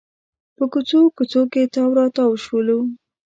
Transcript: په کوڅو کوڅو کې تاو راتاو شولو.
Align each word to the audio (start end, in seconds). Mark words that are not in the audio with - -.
په 0.55 0.63
کوڅو 0.71 1.01
کوڅو 1.17 1.41
کې 1.51 1.61
تاو 1.73 1.89
راتاو 1.99 2.31
شولو. 2.43 2.79